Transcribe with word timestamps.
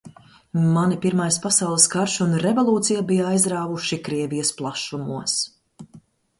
Mani 0.77 0.95
pirmais 1.03 1.37
pasaules 1.43 1.85
karš 1.97 2.15
un 2.25 2.33
revolūcija 2.45 3.05
bija 3.13 3.29
aizrāvuši 3.35 4.03
Krievijas 4.09 4.53
plašumos. 4.63 5.41